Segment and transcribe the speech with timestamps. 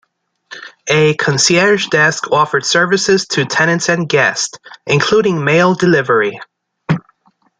[0.89, 6.41] A concierge desk offered services to tenants and guests including mail delivery.